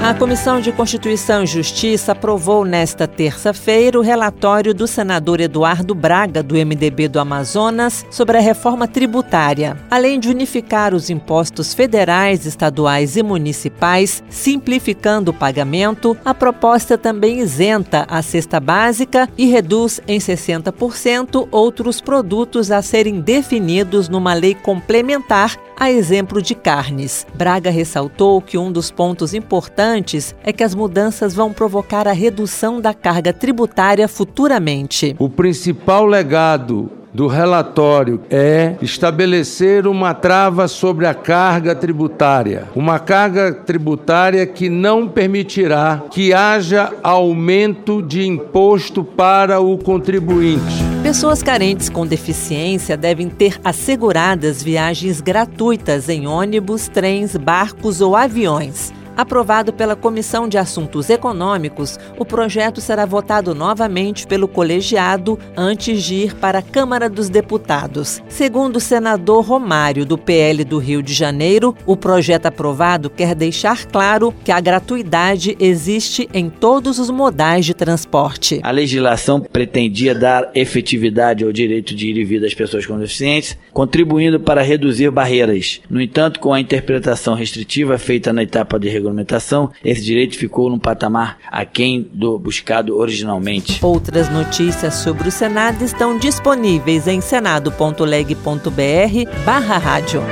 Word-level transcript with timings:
A 0.00 0.14
Comissão 0.14 0.60
de 0.60 0.70
Constituição 0.70 1.42
e 1.42 1.46
Justiça 1.46 2.12
aprovou 2.12 2.64
nesta 2.64 3.06
terça-feira 3.06 3.98
o 3.98 4.02
relatório 4.02 4.72
do 4.72 4.86
senador 4.86 5.40
Eduardo 5.40 5.92
Braga, 5.92 6.40
do 6.40 6.54
MDB 6.54 7.08
do 7.08 7.18
Amazonas, 7.18 8.06
sobre 8.08 8.38
a 8.38 8.40
reforma 8.40 8.86
tributária. 8.86 9.76
Além 9.90 10.20
de 10.20 10.28
unificar 10.28 10.94
os 10.94 11.10
impostos 11.10 11.74
federais, 11.74 12.46
estaduais 12.46 13.16
e 13.16 13.24
municipais, 13.24 14.22
simplificando 14.30 15.32
o 15.32 15.34
pagamento, 15.34 16.16
a 16.24 16.32
proposta 16.32 16.96
também 16.96 17.40
isenta 17.40 18.06
a 18.08 18.22
cesta 18.22 18.60
básica 18.60 19.28
e 19.36 19.46
reduz 19.46 20.00
em 20.06 20.20
60% 20.20 21.48
outros 21.50 22.00
produtos 22.00 22.70
a 22.70 22.80
serem 22.80 23.20
definidos 23.20 24.08
numa 24.08 24.32
lei 24.32 24.54
complementar, 24.54 25.56
a 25.78 25.90
exemplo 25.90 26.42
de 26.42 26.54
carnes. 26.54 27.24
Braga 27.34 27.70
ressaltou 27.70 28.42
que 28.42 28.58
um 28.58 28.72
dos 28.72 28.90
pontos 28.90 29.32
importantes 29.32 30.34
é 30.42 30.52
que 30.52 30.64
as 30.64 30.74
mudanças 30.74 31.34
vão 31.34 31.52
provocar 31.52 32.08
a 32.08 32.12
redução 32.12 32.80
da 32.80 32.92
carga 32.92 33.32
tributária 33.32 34.08
futuramente. 34.08 35.14
O 35.18 35.30
principal 35.30 36.04
legado 36.04 36.90
do 37.14 37.26
relatório 37.26 38.20
é 38.28 38.76
estabelecer 38.82 39.86
uma 39.86 40.14
trava 40.14 40.68
sobre 40.68 41.06
a 41.06 41.14
carga 41.14 41.74
tributária, 41.74 42.64
uma 42.74 42.98
carga 42.98 43.52
tributária 43.52 44.46
que 44.46 44.68
não 44.68 45.08
permitirá 45.08 46.02
que 46.10 46.34
haja 46.34 46.92
aumento 47.02 48.02
de 48.02 48.26
imposto 48.26 49.02
para 49.02 49.60
o 49.60 49.78
contribuinte. 49.78 50.87
Pessoas 51.02 51.42
carentes 51.42 51.88
com 51.88 52.06
deficiência 52.06 52.96
devem 52.96 53.30
ter 53.30 53.58
asseguradas 53.64 54.62
viagens 54.62 55.20
gratuitas 55.20 56.08
em 56.08 56.26
ônibus, 56.26 56.88
trens, 56.88 57.36
barcos 57.36 58.00
ou 58.00 58.16
aviões. 58.16 58.92
Aprovado 59.18 59.72
pela 59.72 59.96
Comissão 59.96 60.48
de 60.48 60.56
Assuntos 60.56 61.10
Econômicos, 61.10 61.98
o 62.16 62.24
projeto 62.24 62.80
será 62.80 63.04
votado 63.04 63.52
novamente 63.52 64.24
pelo 64.24 64.46
colegiado 64.46 65.36
antes 65.56 66.04
de 66.04 66.14
ir 66.14 66.36
para 66.36 66.60
a 66.60 66.62
Câmara 66.62 67.10
dos 67.10 67.28
Deputados. 67.28 68.22
Segundo 68.28 68.76
o 68.76 68.80
senador 68.80 69.44
Romário, 69.44 70.06
do 70.06 70.16
PL 70.16 70.62
do 70.62 70.78
Rio 70.78 71.02
de 71.02 71.12
Janeiro, 71.12 71.74
o 71.84 71.96
projeto 71.96 72.46
aprovado 72.46 73.10
quer 73.10 73.34
deixar 73.34 73.86
claro 73.86 74.32
que 74.44 74.52
a 74.52 74.60
gratuidade 74.60 75.56
existe 75.58 76.28
em 76.32 76.48
todos 76.48 77.00
os 77.00 77.10
modais 77.10 77.66
de 77.66 77.74
transporte. 77.74 78.60
A 78.62 78.70
legislação 78.70 79.40
pretendia 79.40 80.14
dar 80.14 80.48
efetividade 80.54 81.42
ao 81.42 81.50
direito 81.50 81.92
de 81.92 82.06
ir 82.06 82.18
e 82.18 82.24
vir 82.24 82.40
das 82.40 82.54
pessoas 82.54 82.86
com 82.86 82.96
deficiência, 82.96 83.58
contribuindo 83.72 84.38
para 84.38 84.62
reduzir 84.62 85.10
barreiras. 85.10 85.80
No 85.90 86.00
entanto, 86.00 86.38
com 86.38 86.52
a 86.52 86.60
interpretação 86.60 87.34
restritiva 87.34 87.98
feita 87.98 88.32
na 88.32 88.44
etapa 88.44 88.78
de 88.78 88.88
regulação, 88.88 89.07
regulamentação, 89.08 89.70
esse 89.84 90.02
direito 90.02 90.38
ficou 90.38 90.70
num 90.70 90.78
patamar 90.78 91.38
aquém 91.50 92.08
do 92.12 92.38
buscado 92.38 92.96
originalmente. 92.96 93.84
Outras 93.84 94.30
notícias 94.30 94.94
sobre 94.94 95.28
o 95.28 95.32
Senado 95.32 95.82
estão 95.82 96.18
disponíveis 96.18 97.06
em 97.06 97.20
senado.leg.br 97.20 99.44
barra 99.44 99.78
rádio. 99.78 100.22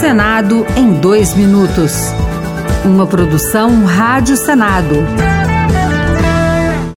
Senado 0.00 0.66
em 0.76 0.94
dois 0.94 1.34
minutos. 1.34 1.92
Uma 2.84 3.06
produção 3.06 3.84
Rádio 3.84 4.36
Senado. 4.36 4.94